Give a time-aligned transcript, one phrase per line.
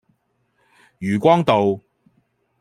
[0.97, 1.79] 漁光道